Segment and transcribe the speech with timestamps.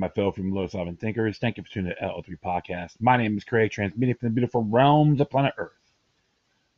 [0.00, 1.36] My fellow from Low Sovereign Thinkers.
[1.36, 2.92] Thank you for tuning to the LO3 podcast.
[3.00, 5.76] My name is Craig, transmitting from the beautiful realms of planet Earth.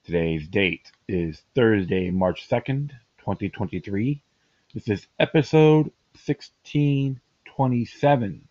[0.03, 4.21] Today's date is Thursday, March 2nd, 2023.
[4.75, 5.93] This is episode
[6.27, 8.49] 1627,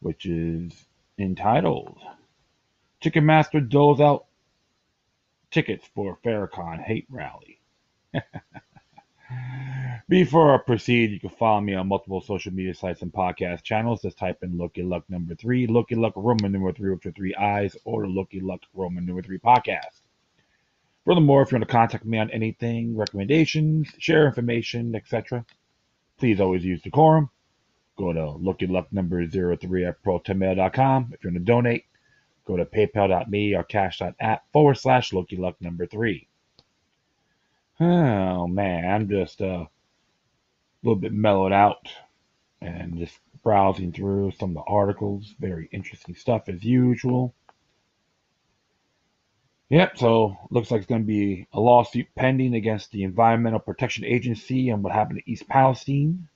[0.00, 0.84] which is
[1.18, 1.98] entitled
[3.02, 4.26] Ticketmaster Doles Out
[5.50, 7.62] Tickets for Farrakhan Hate Rally.
[10.06, 14.02] Before I proceed, you can follow me on multiple social media sites and podcast channels.
[14.02, 17.34] Just type in Loki Luck number three, Loki Luck Roman number three with your three
[17.34, 20.02] eyes, or the Loki Luck Roman number three podcast.
[21.06, 25.42] Furthermore, if you want to contact me on anything, recommendations, share information, etc.,
[26.18, 27.30] please always use decorum.
[27.96, 31.12] Go to Loki Luck number 03 at protonmail.com.
[31.14, 31.84] If you want to donate,
[32.44, 36.28] go to paypal.me or cash.app forward slash Loki Luck number three.
[37.80, 39.64] Oh man, I'm just uh,
[40.84, 41.88] little bit mellowed out
[42.60, 45.34] and just browsing through some of the articles.
[45.40, 47.34] Very interesting stuff as usual.
[49.70, 54.04] Yep, so looks like it's going to be a lawsuit pending against the Environmental Protection
[54.04, 56.28] Agency and what happened to East Palestine.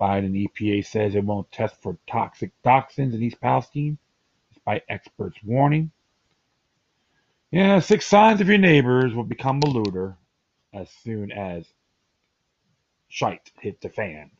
[0.00, 3.96] Biden EPA says it won't test for toxic toxins in East Palestine,
[4.52, 5.92] despite experts warning.
[7.52, 10.16] Yeah, six signs of your neighbors will become a looter
[10.74, 11.66] as soon as
[13.12, 14.30] shite hit the fan.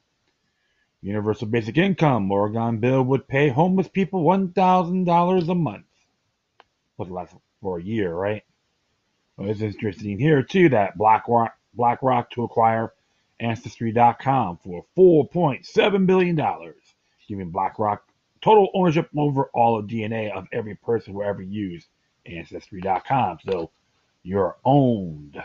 [1.03, 2.33] Universal basic income.
[2.33, 5.85] Oregon bill would pay homeless people $1,000 a month.
[6.97, 8.45] The last for a year, right?
[9.37, 12.93] Well, it's interesting here too that BlackRock BlackRock to acquire
[13.41, 16.41] Ancestry.com for $4.7 billion,
[17.29, 18.05] giving BlackRock
[18.41, 21.89] total ownership over all the DNA of every person who ever used
[22.25, 23.39] Ancestry.com.
[23.45, 23.71] So
[24.23, 25.43] you're owned.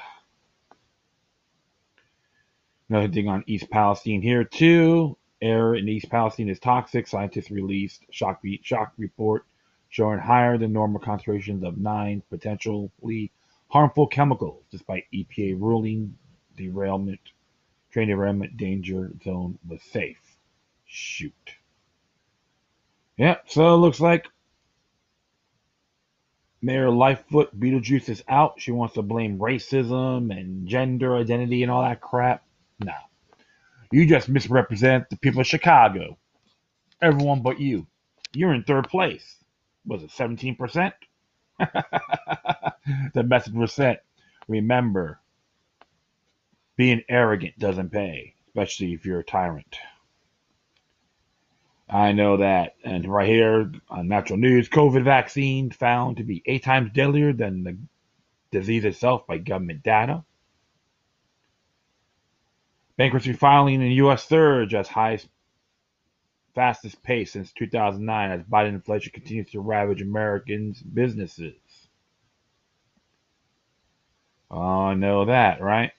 [2.89, 5.17] Another thing on East Palestine here too.
[5.41, 7.07] Air in East Palestine is toxic.
[7.07, 9.45] Scientists released shock, shock report
[9.89, 13.31] showing higher than normal concentrations of nine potentially
[13.69, 16.17] harmful chemicals, despite EPA ruling
[16.55, 17.19] derailment,
[17.91, 20.37] train derailment danger zone was safe.
[20.85, 21.55] Shoot.
[23.17, 24.27] Yep, so it looks like
[26.61, 28.59] Mayor Lightfoot Beetlejuice is out.
[28.59, 32.43] She wants to blame racism and gender identity and all that crap.
[32.79, 32.93] No.
[33.91, 36.17] You just misrepresent the people of Chicago.
[37.01, 37.87] Everyone but you.
[38.33, 39.37] You're in third place.
[39.85, 40.91] Was it 17%?
[43.13, 43.99] the message was sent.
[44.47, 45.19] Remember,
[46.75, 49.77] being arrogant doesn't pay, especially if you're a tyrant.
[51.89, 52.75] I know that.
[52.83, 57.63] And right here on Natural News, COVID vaccine found to be eight times deadlier than
[57.63, 57.77] the
[58.51, 60.23] disease itself by government data.
[62.97, 64.27] Bankruptcy filing in the U.S.
[64.27, 65.29] surge as highest,
[66.55, 71.53] fastest pace since 2009 as Biden inflation continues to ravage Americans' businesses.
[74.49, 75.91] Oh, I know that, right?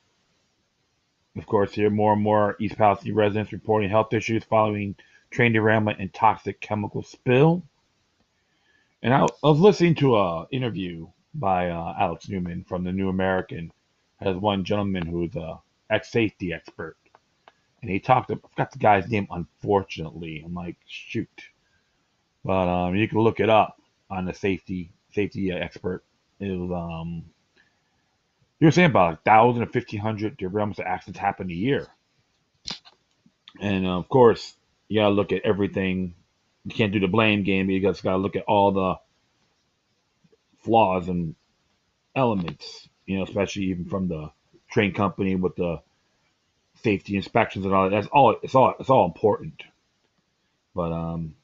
[1.37, 4.97] Of course, here more and more East Palestine residents reporting health issues following
[5.31, 7.63] train derailment and toxic chemical spill.
[9.03, 13.71] And I, was listening to an interview by uh, Alex Newman from the New American.
[14.17, 15.61] Has one gentleman who's a
[15.91, 16.97] ex safety expert.
[17.81, 20.43] And he talked, I forgot the guy's name, unfortunately.
[20.45, 21.29] I'm like, shoot.
[22.45, 26.05] But um, you can look it up on the safety safety expert.
[26.41, 27.25] It was, um,
[28.61, 31.87] you were saying about thousand or fifteen hundred derailments accidents happen a year.
[33.61, 34.55] And uh, of course,
[34.89, 36.15] you gotta look at everything.
[36.65, 37.71] You can't do the blame game.
[37.71, 38.95] You just gotta look at all the
[40.65, 41.35] flaws and
[42.17, 42.89] elements.
[43.07, 44.31] You know, especially even from the
[44.71, 45.81] train company with the
[46.83, 47.97] safety inspections and all that.
[47.97, 48.37] That's all.
[48.43, 48.75] It's all.
[48.79, 49.63] It's all important.
[50.75, 51.35] But um,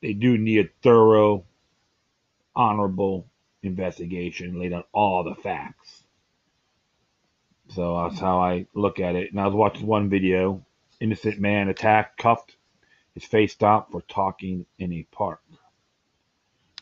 [0.00, 1.44] they do need a thorough,
[2.54, 3.26] honorable
[3.62, 6.02] investigation, laid out all the facts.
[7.70, 9.30] So that's how I look at it.
[9.30, 10.64] And I was watching one video:
[11.00, 12.56] innocent man attacked, cuffed,
[13.14, 15.42] his face stopped for talking in a park.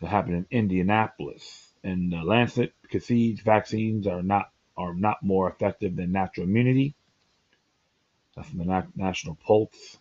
[0.00, 1.62] That happened in Indianapolis.
[1.82, 6.94] And the Lancet concedes vaccines are not are not more effective than natural immunity.
[8.34, 9.98] That's from the National Pulse.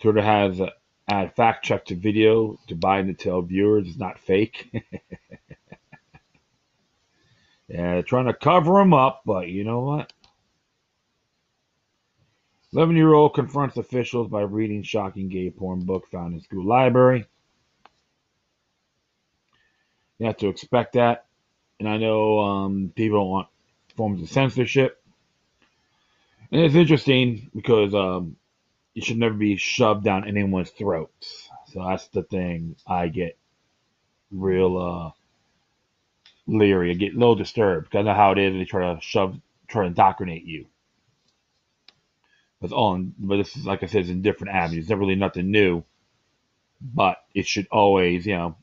[0.00, 0.70] Twitter has uh,
[1.08, 4.70] add fact check to video to Biden to tell viewers it's not fake.
[7.68, 10.12] yeah, trying to cover them up, but you know what?
[12.72, 17.24] 11 year old confronts officials by reading shocking gay porn book found in school library.
[20.18, 21.25] You have to expect that.
[21.78, 23.48] And I know um, people want
[23.96, 25.02] forms of censorship.
[26.50, 28.36] And it's interesting because um,
[28.94, 31.50] it should never be shoved down anyone's throats.
[31.72, 33.36] So that's the thing I get
[34.30, 35.10] real uh,
[36.46, 36.90] leery.
[36.90, 38.54] I get a little disturbed because I know how it is.
[38.54, 39.38] They try to shove,
[39.68, 40.66] try to indoctrinate you.
[42.60, 44.88] But all, but this is like I said, it's in different avenues.
[44.90, 45.84] It's really nothing new,
[46.80, 48.56] but it should always, you know,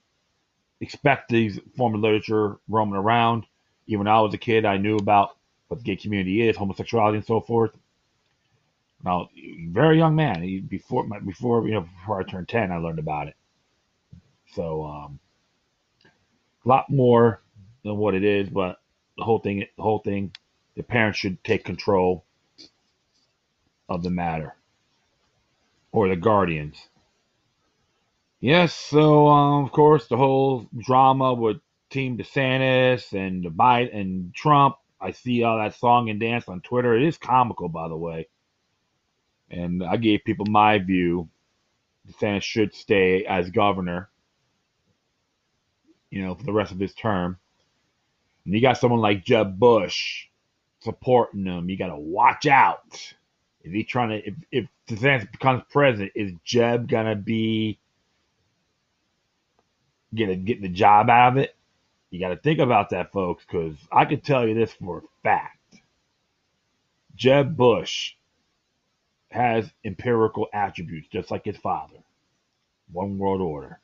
[0.84, 3.46] expect these form of literature roaming around.
[3.88, 5.38] Even when I was a kid, I knew about
[5.70, 7.72] what the gay community is, homosexuality, and so forth.
[9.04, 9.30] Now,
[9.70, 13.36] very young man, before before you know before I turned ten, I learned about it.
[14.54, 15.20] So, um,
[16.66, 17.42] a lot more
[17.84, 18.80] than what it is, but
[19.18, 20.34] the whole thing, the whole thing,
[20.76, 22.26] the parents should take control
[23.90, 24.56] of the matter,
[25.92, 26.78] or the guardians.
[28.44, 34.76] Yes, so um, of course the whole drama with Team DeSantis and Biden and Trump.
[35.00, 36.94] I see all that song and dance on Twitter.
[36.94, 38.28] It is comical, by the way.
[39.50, 41.30] And I gave people my view.
[42.06, 44.10] DeSantis should stay as governor,
[46.10, 47.40] you know, for the rest of his term.
[48.44, 50.28] And you got someone like Jeb Bush
[50.82, 51.70] supporting him.
[51.70, 53.14] You got to watch out.
[53.64, 54.28] Is he trying to?
[54.28, 57.80] If if DeSantis becomes president, is Jeb gonna be
[60.14, 61.56] get the job out of it?
[62.10, 65.02] You got to think about that, folks, because I can tell you this for a
[65.24, 65.58] fact.
[67.16, 68.14] Jeb Bush
[69.32, 71.98] has empirical attributes, just like his father.
[72.92, 73.80] One world order.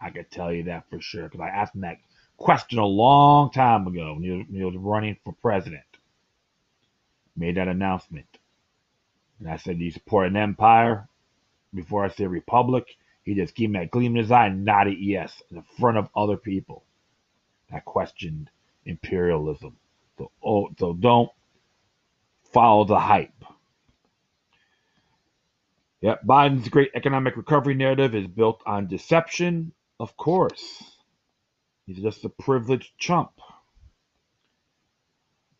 [0.00, 1.98] I can tell you that for sure, because I asked him that
[2.38, 5.82] question a long time ago when he, was, when he was running for president.
[7.36, 8.38] Made that announcement.
[9.38, 11.08] And I said, Do you support an empire?
[11.74, 12.96] Before I said republic,
[13.28, 16.08] he just gave me that gleam in his eye and nodded yes in front of
[16.16, 16.82] other people
[17.70, 18.48] that questioned
[18.86, 19.76] imperialism.
[20.16, 21.30] So, oh, so don't
[22.54, 23.44] follow the hype.
[26.00, 30.82] Yep, Biden's great economic recovery narrative is built on deception, of course.
[31.86, 33.32] He's just a privileged chump.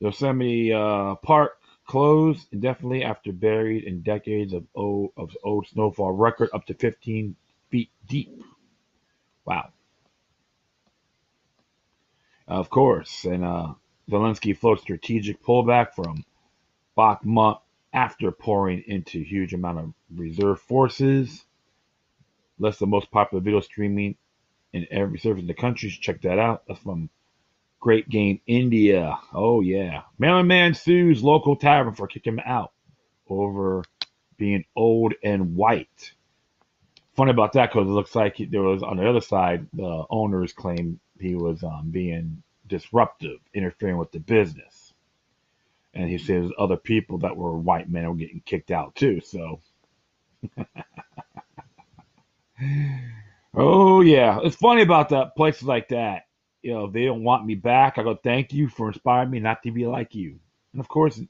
[0.01, 6.49] Yosemite uh, Park closed indefinitely after buried in decades of old, of old snowfall record
[6.55, 7.37] up to 15
[7.71, 8.43] feet deep.
[9.45, 9.71] Wow.
[12.47, 13.75] Of course, and uh,
[14.11, 16.25] Zelensky floats strategic pullback from
[16.97, 17.61] Bakhmut
[17.93, 21.45] after pouring into huge amount of reserve forces.
[22.59, 24.17] Less the most popular video streaming
[24.73, 25.91] in every service in the country.
[25.91, 26.65] Check that out.
[26.67, 27.11] That's from
[27.81, 29.19] Great Game India.
[29.33, 30.03] Oh yeah.
[30.19, 32.73] Maryland man sues local tavern for kicking him out
[33.29, 33.85] over
[34.37, 36.13] being old and white.
[37.19, 40.53] Funny about that because it looks like there was on the other side, the owners
[40.53, 44.93] claimed he was um, being disruptive, interfering with the business.
[45.95, 49.21] And he says other people that were white men were getting kicked out too.
[49.21, 49.61] So,
[53.57, 56.27] oh yeah, it's funny about that places like that.
[56.63, 57.99] You know, they don't want me back.
[57.99, 60.39] I go, thank you for inspiring me not to be like you.
[60.73, 61.21] And of course,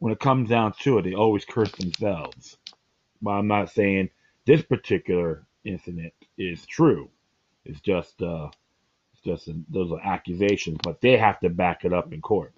[0.00, 2.56] when it comes down to it, they always curse themselves.
[3.22, 4.10] But I'm not saying
[4.48, 7.10] this particular incident is true.
[7.66, 8.48] It's just uh,
[9.12, 12.54] it's just those are accusations, but they have to back it up in court.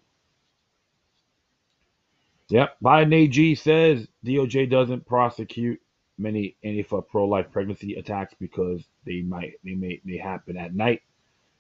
[2.48, 5.80] Yep, Biden AG says DOJ doesn't prosecute
[6.16, 11.02] many Antifa pro-life pregnancy attacks because they might they may they happen at night.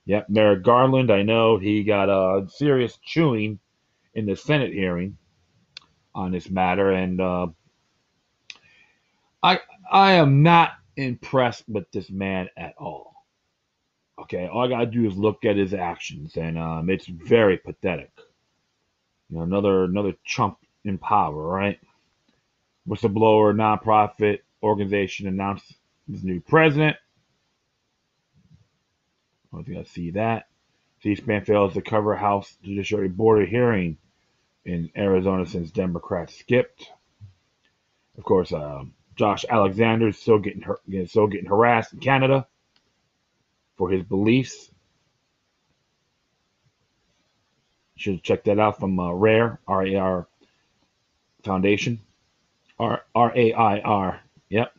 [0.04, 3.58] Yep, Merrick Garland, I know he got a serious chewing
[4.14, 5.16] in the Senate hearing
[6.14, 7.48] on this matter, and uh,
[9.42, 9.58] I
[9.90, 13.12] I am not impressed with this man at all.
[14.20, 18.12] Okay, all I gotta do is look at his actions, and um, it's very pathetic.
[19.28, 21.80] You know, another another chump in power, right?
[22.88, 25.74] Whistleblower nonprofit organization announced
[26.10, 26.96] his new president.
[29.52, 30.46] I think I see that.
[31.02, 33.96] C-SPAN fails to cover House Judiciary Board hearing
[34.64, 36.90] in Arizona since Democrats skipped.
[38.18, 40.64] Of course, um, Josh Alexander is still getting
[41.06, 42.46] still getting harassed in Canada
[43.76, 44.70] for his beliefs.
[47.96, 50.26] You should check that out from uh, RAIR R A R
[51.44, 52.00] Foundation
[52.78, 54.20] R R A I R.
[54.48, 54.72] Yep.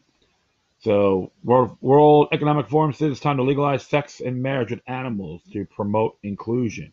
[0.80, 5.44] So World, World Economic Forum says it's time to legalize sex and marriage with animals
[5.54, 6.92] to promote inclusion.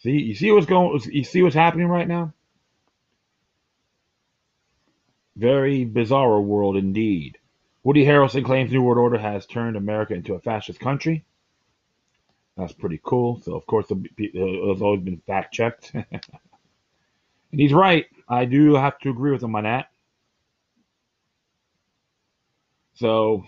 [0.00, 1.00] See, you see what's going.
[1.10, 2.34] You see what's happening right now.
[5.36, 7.38] Very bizarre world indeed.
[7.82, 11.24] Woody Harrelson claims New World Order has turned America into a fascist country.
[12.56, 13.40] That's pretty cool.
[13.42, 15.92] So, of course, uh, it's always been fact checked.
[15.94, 16.20] and
[17.50, 18.06] he's right.
[18.28, 19.90] I do have to agree with him on that.
[22.94, 23.44] So,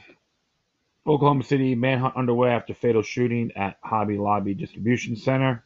[1.07, 5.65] Oklahoma City manhunt underway after fatal shooting at Hobby Lobby Distribution Center.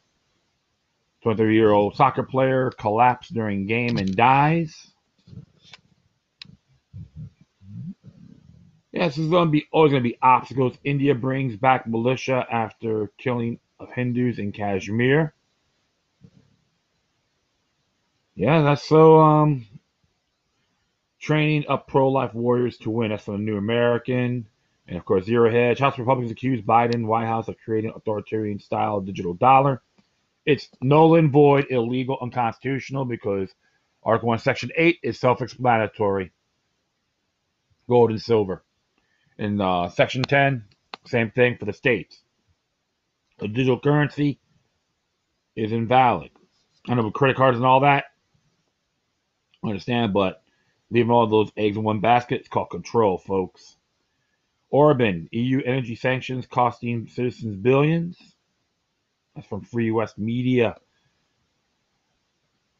[1.23, 4.91] 23 year old soccer player collapsed during game and dies.
[8.99, 10.77] Yes, there's going to be always going to be obstacles.
[10.83, 15.33] India brings back militia after killing of Hindus in Kashmir.
[18.35, 19.21] Yeah, that's so.
[19.21, 19.65] Um,
[21.17, 23.11] training up pro-life warriors to win.
[23.11, 24.45] That's from the New American.
[24.85, 25.79] And of course, Zero Hedge.
[25.79, 29.81] House Republicans accuse Biden White House of creating authoritarian style digital dollar.
[30.45, 33.49] It's null and void, illegal, unconstitutional because
[34.03, 36.33] Article 1, Section 8 is self explanatory
[37.87, 38.65] gold and silver.
[39.39, 40.65] In uh, Section 10,
[41.05, 42.21] same thing for the states.
[43.39, 44.41] The digital currency
[45.55, 46.31] is invalid.
[46.89, 48.03] I know with credit cards and all that,
[49.63, 50.43] I understand, but
[50.91, 53.77] leaving all those eggs in one basket, it's called control, folks.
[54.71, 58.17] Orban, EU energy sanctions costing citizens billions.
[59.35, 60.75] That's from Free West Media.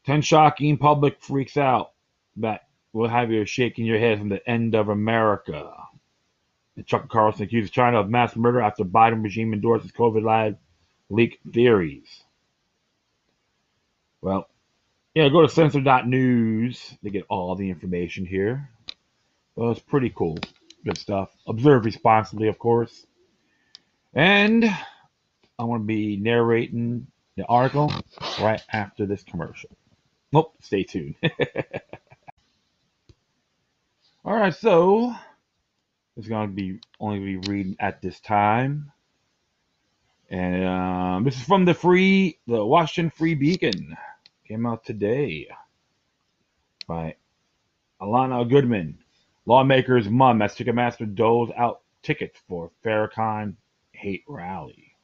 [0.04, 1.92] 10 shocking public freaks out
[2.36, 5.72] that will have you shaking your head from the end of America.
[6.82, 10.58] Tucker Carlson accuses China of mass murder after Biden regime endorses COVID lab
[11.08, 12.24] leak theories.
[14.22, 14.48] Well,
[15.14, 18.70] yeah, go to censor.news to get all the information here.
[19.56, 20.38] Well, it's pretty cool.
[20.84, 21.30] Good stuff.
[21.46, 23.06] Observe responsibly, of course.
[24.14, 27.06] And I'm going to be narrating
[27.36, 27.92] the article
[28.40, 29.70] right after this commercial.
[30.32, 31.16] Nope, stay tuned.
[34.24, 35.14] all right, so
[36.20, 38.92] it's going to be only be reading at this time.
[40.28, 43.96] And um, this is from the free, the Washington Free Beacon.
[44.46, 45.48] Came out today
[46.86, 47.16] by
[48.00, 48.98] Alana Goodman.
[49.46, 53.54] Lawmaker's mom as Ticketmaster doles out tickets for Farrakhan
[53.92, 54.94] hate rally.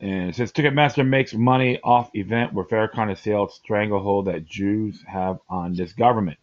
[0.00, 5.74] And says Ticketmaster makes money off event where Farrakhan assailed stranglehold that Jews have on
[5.74, 6.38] this government.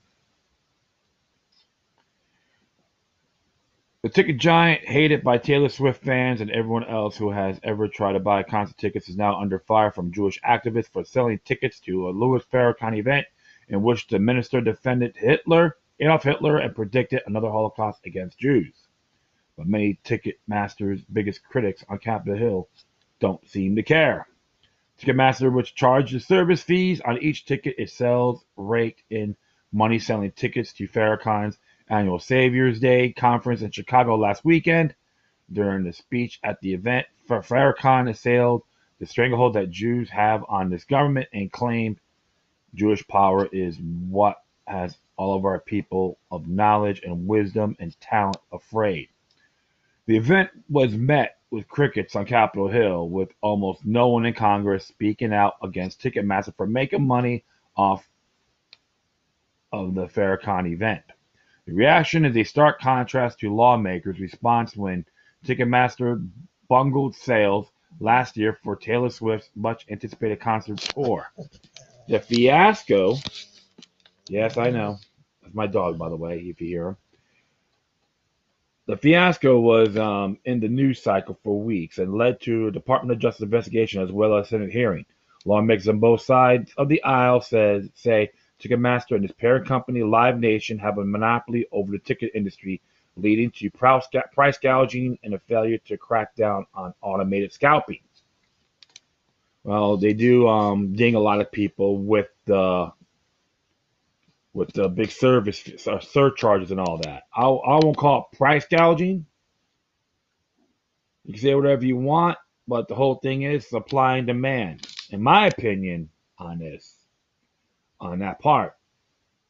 [4.02, 8.14] The ticket giant, hated by Taylor Swift fans and everyone else who has ever tried
[8.14, 12.08] to buy concert tickets, is now under fire from Jewish activists for selling tickets to
[12.08, 13.28] a Louis Farrakhan event
[13.68, 18.74] in which the minister defended Hitler, Adolf Hitler, and predicted another Holocaust against Jews.
[19.58, 22.70] But many Ticketmaster's biggest critics on Capitol Hill
[23.20, 24.30] don't seem to care.
[24.98, 29.36] Ticketmaster, which charges service fees on each ticket it sells, raked in
[29.74, 34.96] money selling tickets to Farrakhan's annual Saviors Day conference in Chicago last weekend.
[35.52, 38.64] During the speech at the event, Farrakhan assailed
[39.00, 42.00] the stranglehold that Jews have on this government and claimed
[42.76, 48.38] Jewish power is what has all of our people of knowledge and wisdom and talent
[48.52, 49.10] afraid.
[50.06, 54.86] The event was met with crickets on Capitol Hill, with almost no one in Congress
[54.86, 57.44] speaking out against Ticketmaster for making money
[57.76, 58.08] off
[59.72, 61.04] of the Farrakhan event.
[61.66, 65.06] The reaction is a stark contrast to lawmakers' response when
[65.46, 66.28] Ticketmaster
[66.68, 71.32] bungled sales last year for Taylor Swift's much anticipated concert tour.
[72.08, 73.18] The fiasco,
[74.28, 74.98] yes, I know,
[75.42, 76.98] that's my dog, by the way, if you hear him.
[78.88, 83.12] The fiasco was um, in the news cycle for weeks and led to a Department
[83.12, 85.06] of Justice investigation as well as Senate hearing.
[85.46, 90.40] Lawmakers on both sides of the aisle said, say Ticketmaster and its parent company, Live
[90.40, 92.82] Nation, have a monopoly over the ticket industry,
[93.16, 98.00] leading to price gouging and a failure to crack down on automated scalping.
[99.64, 102.92] Well, they do um, ding a lot of people with the
[104.54, 107.24] with the big service uh, surcharges and all that.
[107.34, 109.26] I, I won't call it price gouging.
[111.24, 112.38] You can say whatever you want,
[112.68, 114.88] but the whole thing is supply and demand.
[115.12, 116.96] In my opinion on this,
[118.00, 118.76] on that part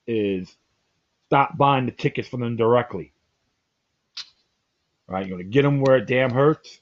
[0.08, 0.56] is
[1.28, 3.14] stop buying the tickets from them directly.
[5.08, 6.80] All right, you're gonna get them where it damn hurts.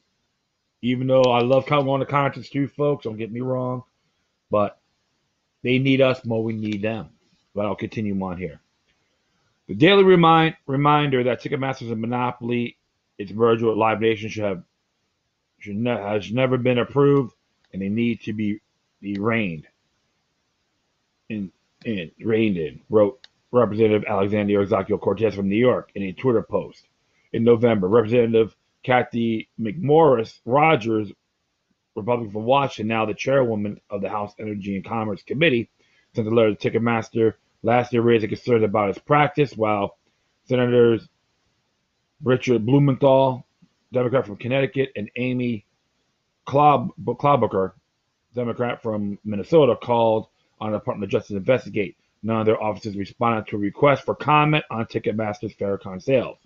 [0.81, 3.83] Even though I love coming on the concerts too, folks, don't get me wrong,
[4.51, 4.79] but
[5.63, 7.09] they need us more we need them.
[7.55, 8.61] But I'll continue on here.
[9.67, 12.77] The daily remind reminder that Ticketmaster is a monopoly.
[13.17, 14.63] Its merger with Live Nation should have
[15.59, 17.33] should ne- has never been approved,
[17.73, 18.61] and they need to be
[19.01, 19.67] be reined
[21.85, 26.87] in reined in, wrote Representative Alexandria Ocasio Cortez from New York in a Twitter post.
[27.33, 31.11] In November, Representative Cathy McMorris Rodgers,
[31.95, 35.69] Republican from Washington, now the chairwoman of the House Energy and Commerce Committee,
[36.13, 39.97] sent a letter to Ticketmaster last year raising concerns about its practice, while
[40.45, 41.07] Senators
[42.23, 43.45] Richard Blumenthal,
[43.91, 45.65] Democrat from Connecticut, and Amy
[46.47, 47.73] Klobuchar,
[48.33, 50.27] Democrat from Minnesota, called
[50.59, 51.97] on the Department of Justice investigate.
[52.23, 56.37] None of their officers responded to a request for comment on Ticketmaster's Farrakhan sales.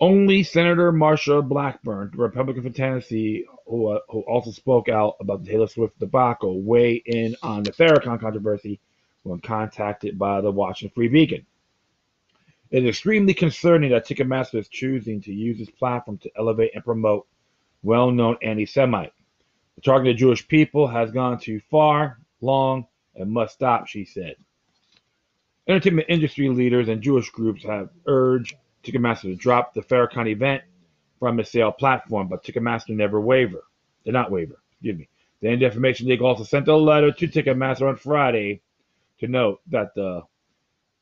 [0.00, 5.50] Only Senator Marsha Blackburn, Republican from Tennessee, who, uh, who also spoke out about the
[5.50, 8.80] Taylor Swift debacle, weighed in on the Farrakhan controversy
[9.24, 11.44] when contacted by the Washington Free Beacon.
[12.70, 16.84] It is extremely concerning that Ticketmaster is choosing to use its platform to elevate and
[16.84, 17.26] promote
[17.82, 19.12] well-known anti-Semite.
[19.74, 24.36] The targeting of Jewish people has gone too far, long, and must stop, she said.
[25.68, 30.62] Entertainment industry leaders and Jewish groups have urged Ticketmaster to drop the Farrakhan event
[31.18, 33.64] from its sale platform, but Ticketmaster never waver.
[34.04, 34.58] Did not waver.
[34.72, 35.08] Excuse me.
[35.40, 38.62] The Anti-Defamation League also sent a letter to Ticketmaster on Friday
[39.18, 40.22] to note that the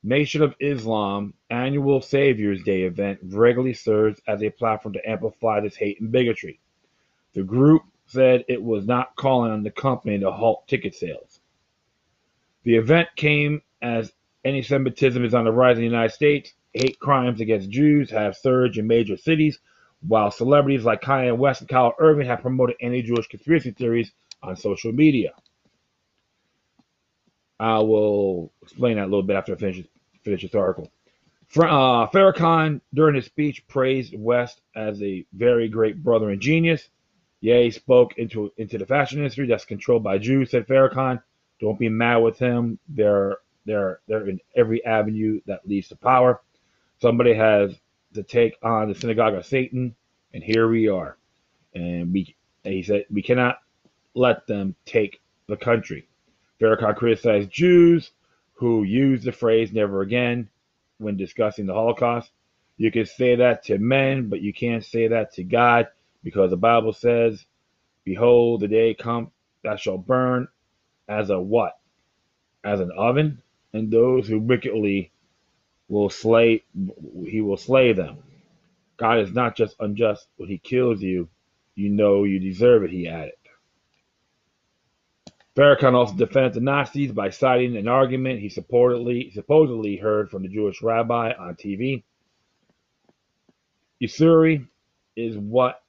[0.03, 5.77] Nation of Islam annual Saviors Day event regularly serves as a platform to amplify this
[5.77, 6.61] hate and bigotry.
[7.35, 11.41] The group said it was not calling on the company to halt ticket sales.
[12.65, 14.13] The event came as
[14.45, 18.37] anti Semitism is on the rise in the United States hate crimes against Jews have
[18.37, 19.59] surged in major cities,
[20.01, 24.13] while celebrities like Kanye West and Kyrie Irving have promoted anti-Jewish conspiracy theories
[24.43, 25.33] on social media.
[27.59, 29.85] I will explain that a little bit after I finish,
[30.23, 30.91] finish this article.
[31.57, 36.89] Uh, Farrakhan, during his speech, praised West as a very great brother and genius.
[37.41, 41.23] He spoke into into the fashion industry that's controlled by Jews, said Farrakhan.
[41.61, 42.79] Don't be mad with him.
[42.89, 46.41] They're they're they're in every avenue that leads to power.
[47.01, 47.75] Somebody has
[48.15, 49.95] to take on the synagogue of Satan,
[50.35, 51.17] and here we are.
[51.75, 53.59] And we, and he said, we cannot
[54.15, 56.09] let them take the country.
[56.61, 58.11] Farrakhan criticized Jews
[58.55, 60.49] who use the phrase never again
[60.99, 62.33] when discussing the Holocaust.
[62.77, 65.87] You can say that to men, but you can't say that to God
[66.23, 67.45] because the Bible says,
[68.05, 69.31] Behold, the day come
[69.65, 70.49] that shall burn
[71.09, 71.79] as a what?
[72.65, 75.13] As an oven, and those who wickedly
[75.89, 76.65] will slay
[77.27, 78.19] he will slay them.
[78.97, 81.29] God is not just unjust when he kills you,
[81.75, 83.33] you know you deserve it, he added.
[85.57, 90.49] Farrakhan also defended the Nazis by citing an argument he supposedly, supposedly heard from the
[90.49, 92.05] Jewish rabbi on TV.
[93.99, 94.67] Usury
[95.17, 95.83] is what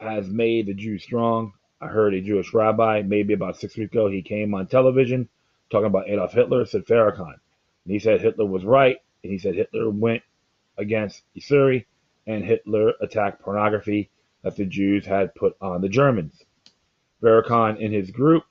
[0.00, 1.52] has made the Jews strong.
[1.80, 5.28] I heard a Jewish rabbi, maybe about six weeks ago, he came on television
[5.70, 7.34] talking about Adolf Hitler, said Farrakhan.
[7.84, 10.22] And he said Hitler was right and he said Hitler went
[10.78, 11.86] against Usury
[12.26, 14.10] and Hitler attacked pornography
[14.42, 16.44] that the Jews had put on the Germans.
[17.22, 18.44] Farrakhan and his group,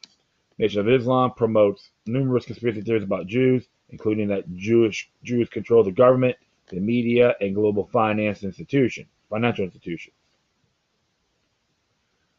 [0.57, 5.91] Nation of Islam, promotes numerous conspiracy theories about Jews, including that Jewish Jews control the
[5.91, 6.35] government,
[6.69, 10.15] the media, and global finance institution, financial institutions.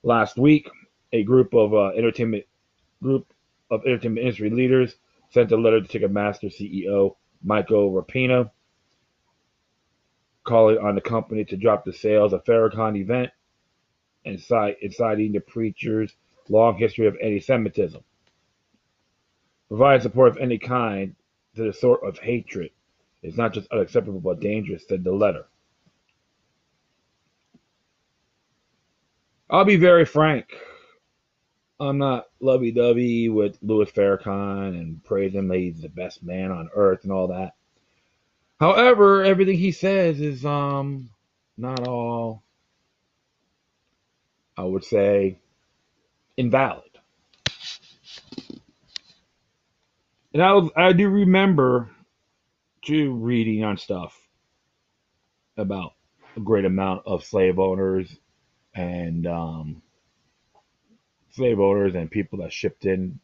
[0.06, 0.70] Last week,
[1.12, 2.44] a group of uh, entertainment
[3.02, 3.26] group
[3.72, 4.94] of entertainment industry leaders
[5.30, 8.52] sent a letter to Ticketmaster CEO Michael Rapino,
[10.44, 13.30] calling on the company to drop the sales of Farrakhan event
[14.24, 16.14] and citing the preacher's
[16.48, 18.04] long history of anti-Semitism.
[19.66, 21.16] Providing support of any kind
[21.56, 22.70] to the sort of hatred
[23.24, 25.46] is not just unacceptable but dangerous, said the letter.
[29.48, 30.56] I'll be very frank.
[31.78, 36.50] I'm not lovey dovey with Louis Farrakhan and praise him that he's the best man
[36.50, 37.54] on earth and all that.
[38.58, 41.10] However, everything he says is um
[41.56, 42.42] not all
[44.56, 45.38] I would say
[46.36, 46.82] invalid.
[50.32, 51.90] And I, I do remember
[52.82, 54.18] too reading on stuff
[55.56, 55.92] about
[56.36, 58.14] a great amount of slave owners
[58.76, 59.82] and um,
[61.30, 63.20] slave owners and people that shipped in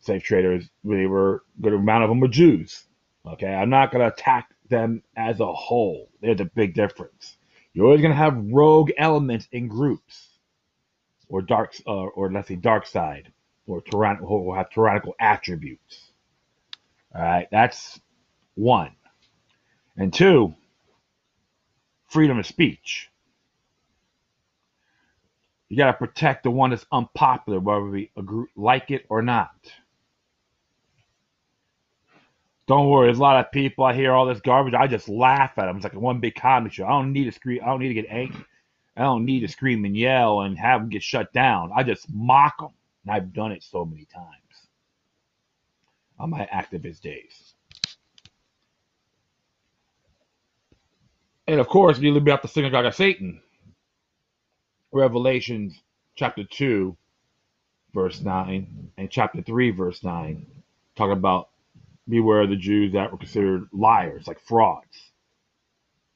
[0.00, 2.84] slave traders, they were a good amount of them were Jews.
[3.26, 6.10] Okay, I'm not to attack them as a whole.
[6.20, 7.36] There's a big difference.
[7.72, 10.28] You're always to have rogue elements in groups,
[11.28, 13.32] or dark, uh, or let's say dark side,
[13.66, 13.82] or
[14.46, 16.12] or have tyrannical attributes.
[17.14, 18.00] All right, that's
[18.54, 18.92] one.
[19.96, 20.54] And two,
[22.08, 23.10] freedom of speech.
[25.68, 29.50] You got to protect the one that's unpopular, whether we agree, like it or not.
[32.66, 33.84] Don't worry, there's a lot of people.
[33.84, 34.74] I hear all this garbage.
[34.74, 35.76] I just laugh at them.
[35.76, 36.86] It's like one big comedy show.
[36.86, 37.60] I don't need to scream.
[37.62, 38.44] I don't need to get angry.
[38.96, 41.72] I don't need to scream and yell and have them get shut down.
[41.74, 42.70] I just mock them.
[43.04, 44.68] And I've done it so many times
[46.18, 47.54] on my activist days.
[51.46, 53.42] And of course, we read about the synagogue of Satan.
[54.94, 55.82] Revelations
[56.14, 56.96] chapter 2,
[57.92, 60.46] verse 9, and chapter 3, verse 9,
[60.94, 61.48] talk about
[62.08, 65.10] beware of the Jews that were considered liars, like frauds.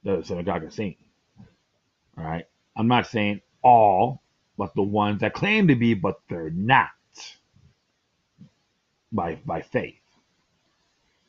[0.04, 1.04] That the synagogue of Satan.
[2.16, 2.46] All right.
[2.76, 4.22] I'm not saying all,
[4.56, 6.90] but the ones that claim to be, but they're not
[9.10, 9.98] by by faith.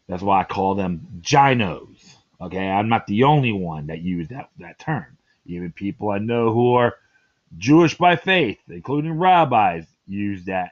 [0.07, 2.15] That's why I call them ginos.
[2.39, 5.17] Okay, I'm not the only one that use that that term.
[5.47, 6.93] Even people I know who are
[7.57, 10.71] Jewish by faith, including rabbis, use that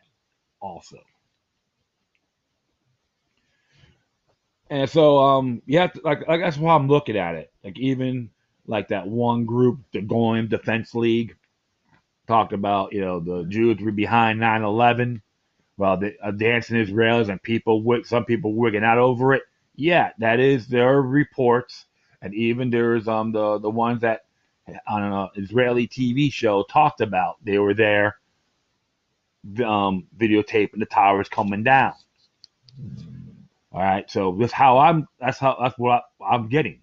[0.62, 0.98] also.
[4.70, 7.52] And so, um, you have to like, like that's why I'm looking at it.
[7.63, 8.32] Like even
[8.68, 11.36] like that one group, the Goyim Defense League,
[12.28, 15.22] talked about you know the Jews were behind 9/11.
[15.78, 19.44] Well, the uh, dancing Israelis and people, some people wigging out over it.
[19.76, 21.86] Yeah, that is there are reports,
[22.22, 24.27] and even there's um the the ones that
[24.88, 28.17] on an Israeli TV show talked about they were there,
[29.65, 31.93] um, videotaping the towers coming down.
[33.73, 35.08] All right, so that's how I'm.
[35.19, 36.82] That's how that's what I, I'm getting,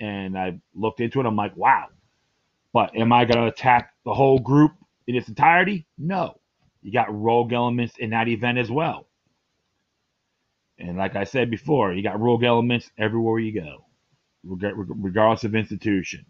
[0.00, 1.26] and I looked into it.
[1.26, 1.86] I'm like, wow.
[2.74, 4.72] But am I going to attack the whole group
[5.08, 5.86] in its entirety?
[5.98, 6.40] No.
[6.82, 9.08] You got rogue elements in that event as well.
[10.78, 13.86] And like I said before, you got rogue elements everywhere you go,
[14.44, 16.26] regardless of institution.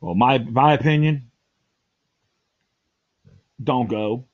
[0.00, 1.30] Well, my my opinion,
[3.62, 4.26] don't go.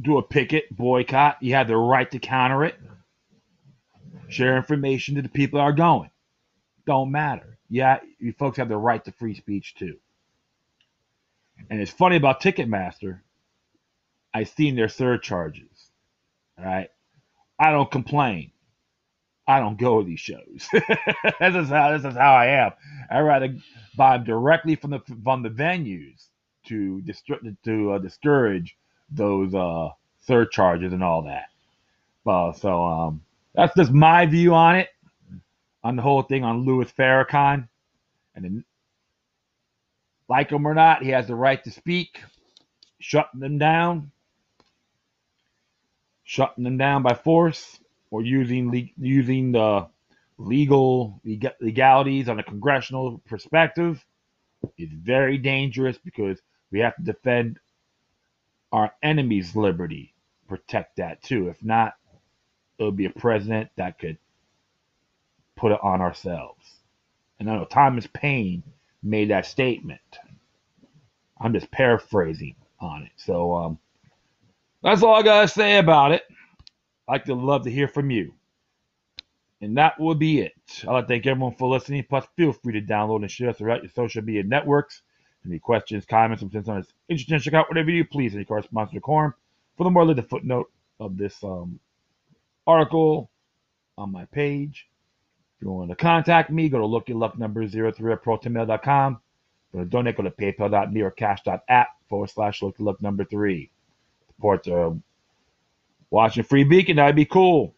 [0.00, 1.38] Do a picket, boycott.
[1.42, 2.76] You have the right to counter it.
[4.28, 6.10] Share information to the people that are going.
[6.86, 7.58] Don't matter.
[7.70, 9.96] Yeah, you folks have the right to free speech too.
[11.70, 13.20] And it's funny about Ticketmaster.
[14.34, 15.90] I've seen their surcharges.
[16.58, 16.90] All right.
[17.58, 18.52] I don't complain.
[19.46, 20.68] I don't go to these shows.
[20.72, 22.72] this is how this is how I am.
[23.10, 23.56] I rather
[23.96, 26.26] buy them directly from the from the venues
[26.66, 27.02] to
[27.64, 28.76] to uh, discourage
[29.10, 31.46] those uh, surcharges and all that.
[32.26, 33.22] Uh, so um,
[33.54, 34.88] that's just my view on it,
[35.84, 37.68] on the whole thing on Louis Farrakhan,
[38.34, 38.64] and then,
[40.28, 42.20] like him or not, he has the right to speak.
[42.98, 44.10] Shutting them down,
[46.24, 47.78] shutting them down by force
[48.10, 49.88] or using using the
[50.38, 51.20] legal
[51.60, 54.04] legalities on a congressional perspective
[54.78, 56.40] is very dangerous because
[56.70, 57.58] we have to defend
[58.72, 60.14] our enemy's liberty,
[60.48, 61.48] protect that too.
[61.48, 61.94] If not,
[62.78, 64.18] it'll be a president that could
[65.56, 66.64] put it on ourselves.
[67.38, 68.62] And I know Thomas Paine
[69.02, 70.00] made that statement.
[71.40, 73.12] I'm just paraphrasing on it.
[73.16, 73.78] So um,
[74.82, 76.22] that's all I gotta say about it.
[77.08, 78.34] I'd like to love to hear from you.
[79.60, 80.54] And that will be it.
[80.82, 82.04] I'd like to thank everyone for listening.
[82.08, 85.02] Plus, feel free to download and share us throughout your social media networks.
[85.46, 88.34] Any questions, comments, or something that's interesting, check out whatever you please.
[88.34, 89.32] Any correspondence to Quorum
[89.76, 91.78] for the more the footnote of this um,
[92.66, 93.30] article
[93.96, 94.88] on my page.
[95.56, 99.20] If you want to contact me, go to Loki Luck number 03 at protonmail.com.
[99.72, 103.70] Go to donate, go to paypal.me or cash.app forward slash look number three.
[104.28, 104.92] Support uh,
[106.16, 107.74] Washington Free Beacon, that'd be cool.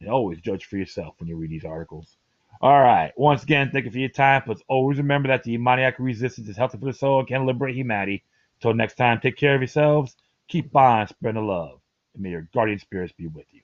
[0.00, 2.16] And always judge for yourself when you read these articles.
[2.60, 3.10] All right.
[3.16, 4.44] Once again, thank you for your time.
[4.46, 7.74] But always remember that the demoniac resistance is healthy for the soul and can liberate
[7.74, 8.22] humanity.
[8.58, 10.16] Until next time, take care of yourselves.
[10.46, 11.80] Keep on spreading the love.
[12.14, 13.62] And may your guardian spirits be with you.